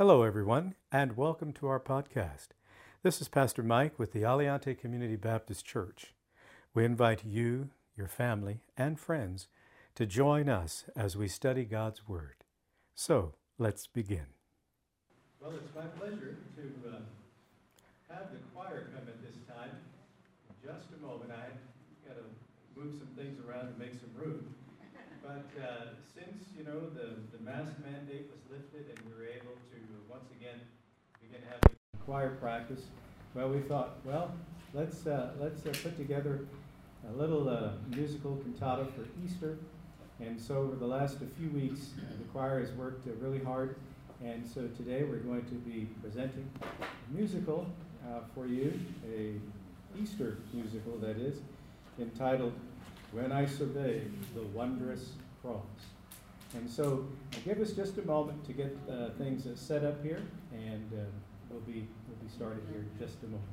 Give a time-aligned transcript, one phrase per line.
[0.00, 2.56] Hello, everyone, and welcome to our podcast.
[3.02, 6.14] This is Pastor Mike with the Aliante Community Baptist Church.
[6.72, 9.48] We invite you, your family, and friends
[9.96, 12.44] to join us as we study God's Word.
[12.94, 14.24] So, let's begin.
[15.38, 17.00] Well, it's my pleasure to uh,
[18.08, 19.76] have the choir come at this time.
[20.48, 21.52] In just a moment, I
[22.08, 22.24] got to
[22.74, 24.48] move some things around to make some room.
[25.22, 29.52] But uh, since, you know, the, the mask mandate was lifted and we were able
[29.52, 29.69] to
[30.20, 30.60] once again
[31.22, 32.82] begin having choir practice,
[33.34, 34.32] well, we thought, well,
[34.74, 36.40] let's, uh, let's uh, put together
[37.08, 39.56] a little uh, musical cantata for Easter.
[40.18, 43.76] And so over the last few weeks, the choir has worked uh, really hard.
[44.22, 47.66] And so today we're going to be presenting a musical
[48.06, 48.78] uh, for you,
[49.10, 49.36] a
[49.98, 51.38] Easter musical that is,
[51.98, 52.52] entitled
[53.12, 54.02] When I Survey
[54.34, 55.64] the Wondrous Cross.
[56.54, 57.06] And so
[57.44, 60.22] give us just a moment to get uh, things set up here,
[60.52, 60.96] and uh,
[61.48, 63.46] we'll be we'll be started here in just a moment.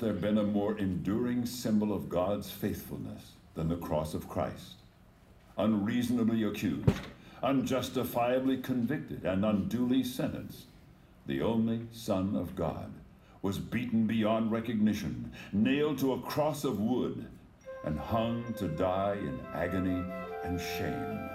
[0.00, 4.76] Has there been a more enduring symbol of God's faithfulness than the cross of Christ.
[5.58, 6.88] Unreasonably accused,
[7.42, 10.68] unjustifiably convicted, and unduly sentenced,
[11.26, 12.90] the only Son of God
[13.42, 17.26] was beaten beyond recognition, nailed to a cross of wood,
[17.84, 20.02] and hung to die in agony
[20.44, 21.28] and shame.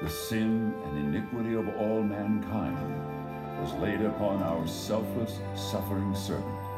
[0.00, 6.71] The sin and iniquity of all mankind was laid upon our selfless, suffering servant.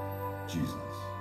[0.49, 1.14] Jesus.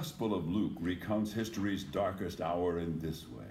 [0.00, 3.44] Gospel of Luke recounts history's darkest hour in this way.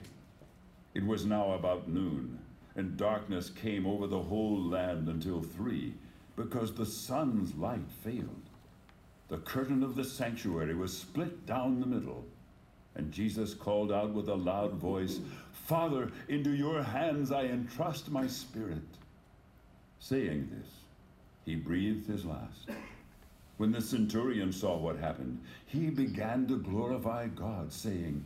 [0.95, 2.39] It was now about noon,
[2.75, 5.93] and darkness came over the whole land until three,
[6.35, 8.49] because the sun's light failed.
[9.27, 12.25] The curtain of the sanctuary was split down the middle,
[12.95, 15.19] and Jesus called out with a loud voice,
[15.51, 18.97] Father, into your hands I entrust my spirit.
[19.99, 20.71] Saying this,
[21.45, 22.71] he breathed his last.
[23.59, 28.23] When the centurion saw what happened, he began to glorify God, saying,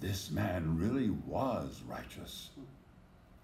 [0.00, 2.50] This man really was righteous.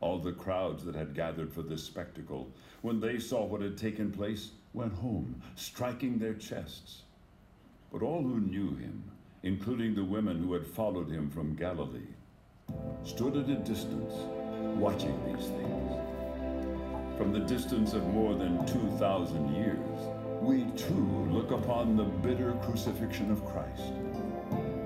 [0.01, 2.51] All the crowds that had gathered for this spectacle,
[2.81, 7.03] when they saw what had taken place, went home, striking their chests.
[7.93, 9.05] But all who knew him,
[9.45, 12.17] including the women who had followed him from Galilee,
[13.05, 14.13] stood at a distance,
[14.77, 17.17] watching these things.
[17.17, 23.31] From the distance of more than 2,000 years, we too look upon the bitter crucifixion
[23.31, 23.93] of Christ.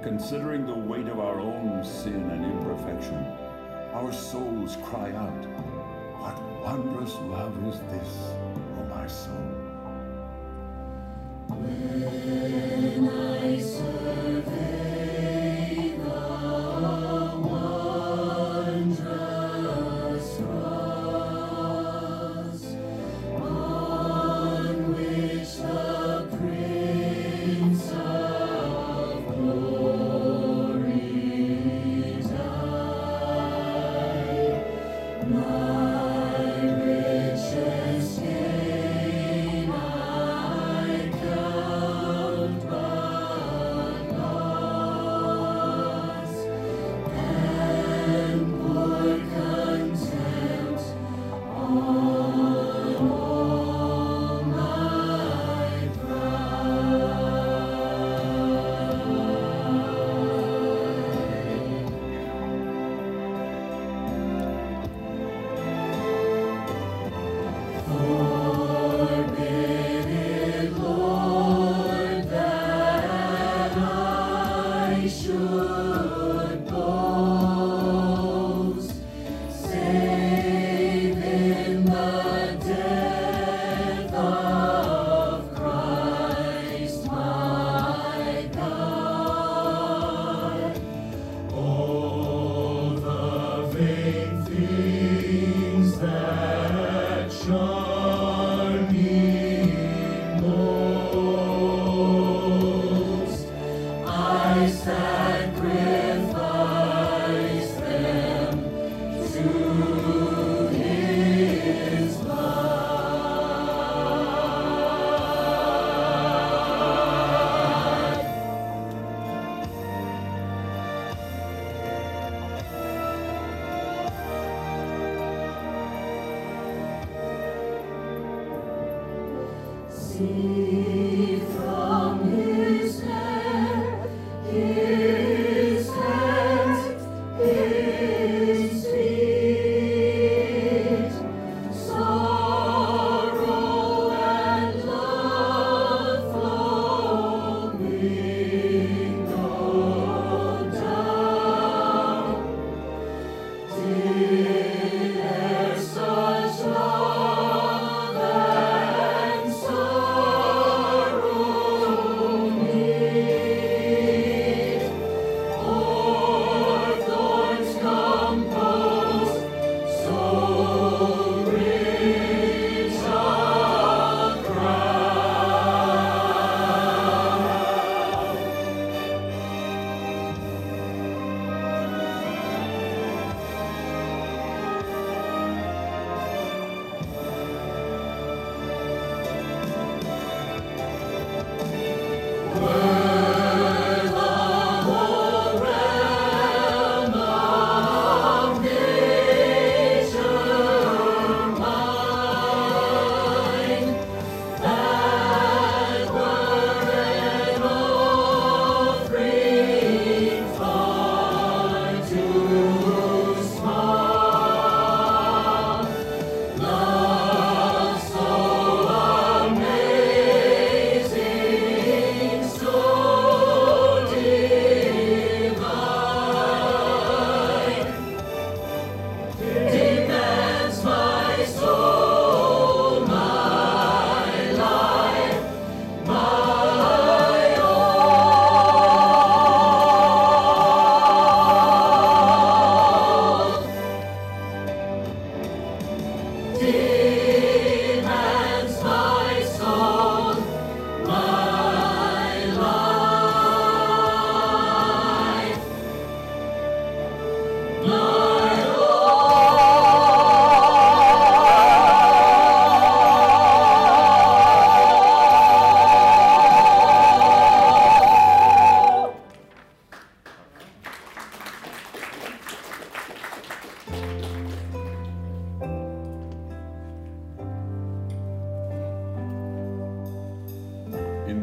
[0.03, 3.17] Considering the weight of our own sin and imperfection,
[3.95, 5.47] our souls cry out,
[6.21, 8.33] What wondrous love is this,
[8.79, 9.56] O my soul?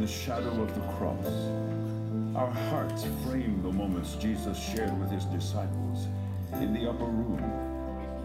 [0.04, 1.26] The shadow of the cross,
[2.36, 6.08] our hearts frame the moments Jesus shared with his disciples
[6.56, 7.40] in the upper room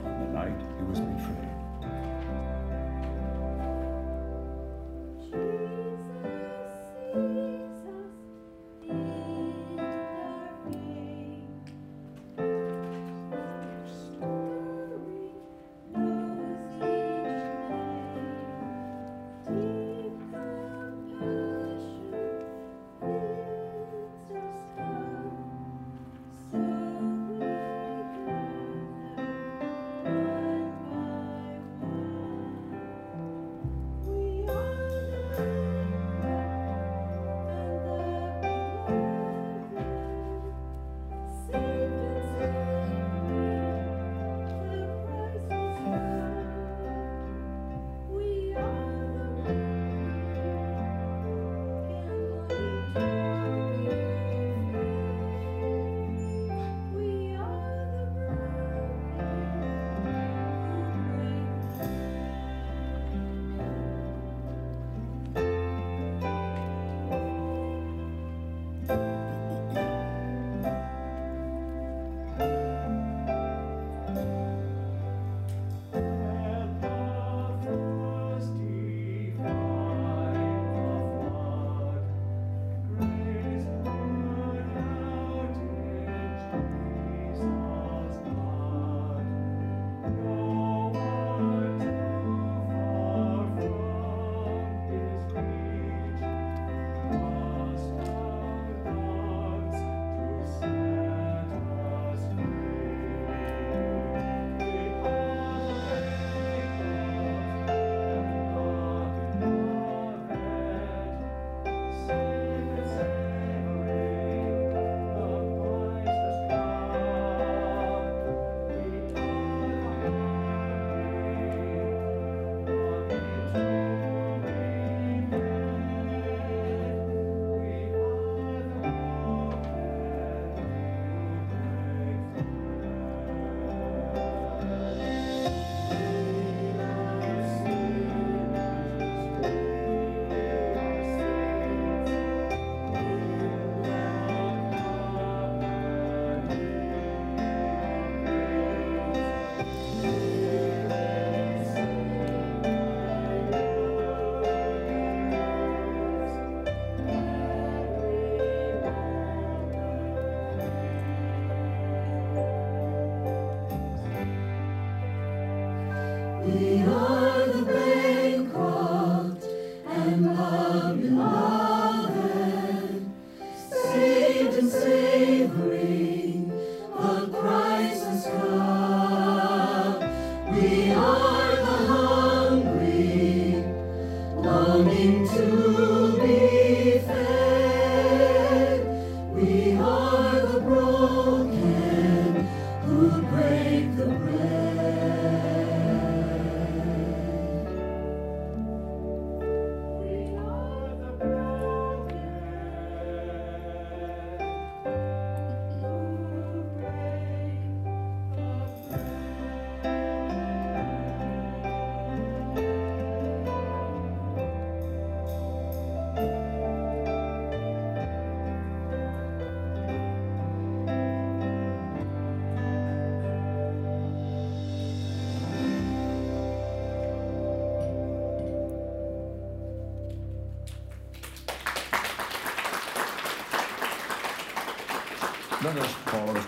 [0.03, 1.58] the night he was betrayed.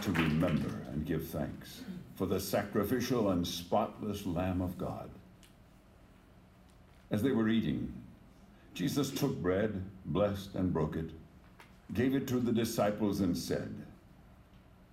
[0.02, 1.82] To remember and give thanks
[2.14, 5.10] for the sacrificial and spotless Lamb of God.
[7.10, 7.92] As they were eating,
[8.72, 11.10] Jesus took bread, blessed and broke it,
[11.92, 13.74] gave it to the disciples, and said,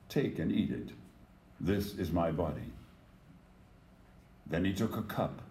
[0.10, 0.90] Take and eat it.
[1.60, 2.74] This is my body.
[4.46, 5.42] Then he took a cup,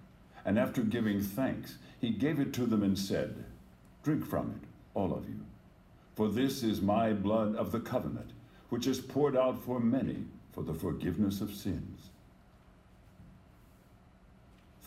[0.44, 3.44] and after giving thanks, he gave it to them and said,
[4.02, 5.40] Drink from it, all of you.
[6.14, 8.30] For this is my blood of the covenant,
[8.68, 12.10] which is poured out for many for the forgiveness of sins.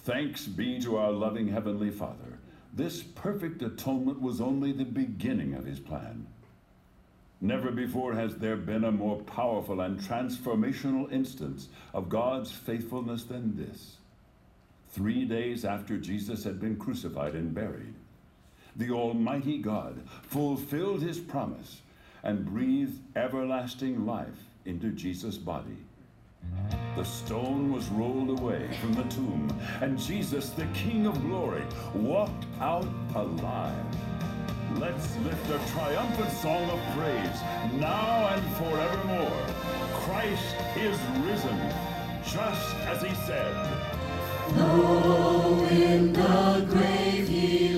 [0.04, 2.40] Thanks be to our loving Heavenly Father.
[2.74, 6.26] This perfect atonement was only the beginning of his plan.
[7.42, 13.56] Never before has there been a more powerful and transformational instance of God's faithfulness than
[13.56, 13.98] this.
[14.90, 17.94] Three days after Jesus had been crucified and buried,
[18.76, 21.82] the Almighty God fulfilled his promise
[22.24, 24.28] and breathed everlasting life
[24.66, 25.78] into Jesus' body.
[26.96, 32.46] The stone was rolled away from the tomb, and Jesus, the King of glory, walked
[32.60, 33.86] out alive.
[34.76, 37.42] Let's lift a triumphant song of praise
[37.80, 39.46] now and forevermore.
[39.94, 41.60] Christ is risen,
[42.24, 43.56] just as he said.
[44.56, 47.69] Low in the grave he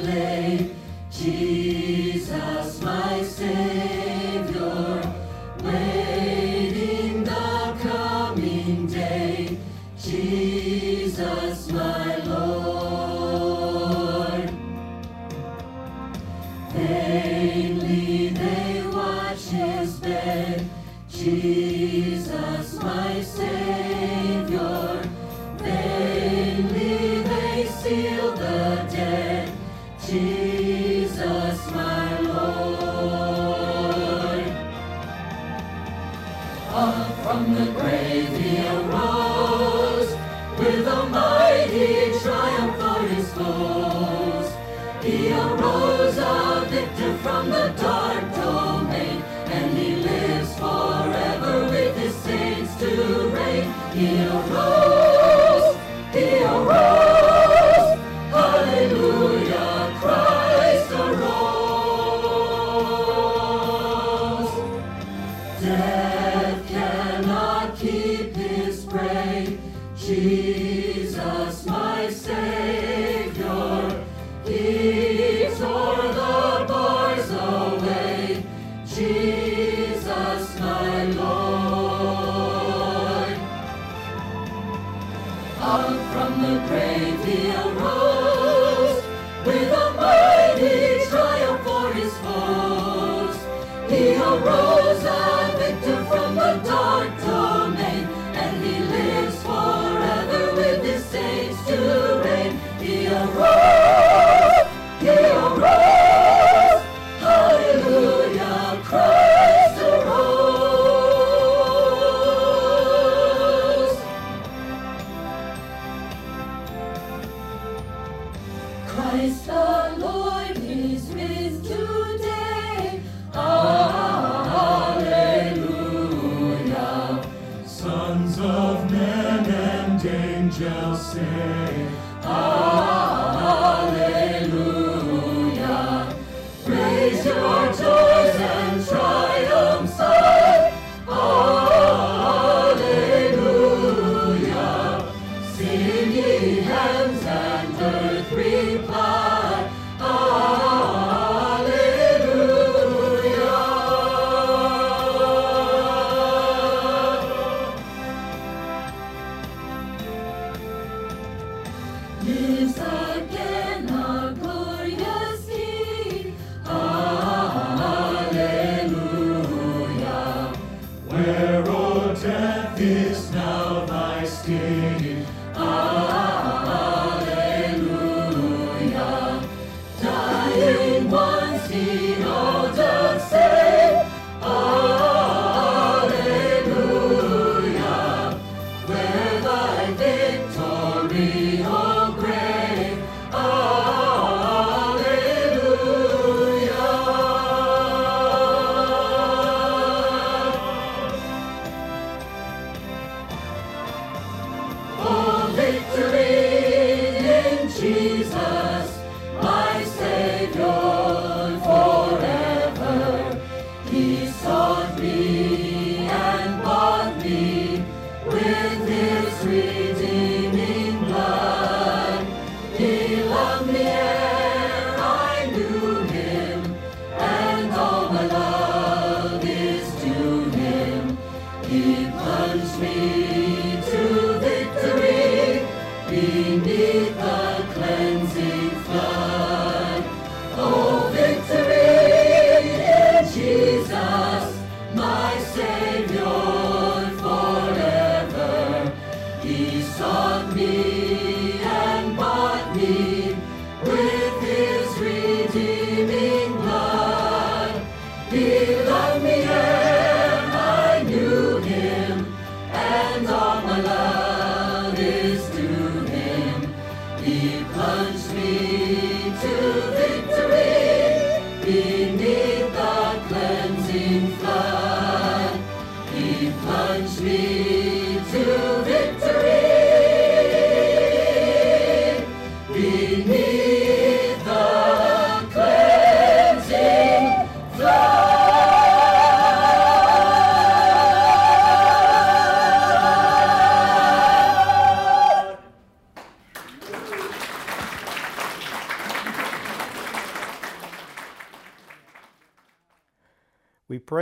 [223.22, 224.11] He loved me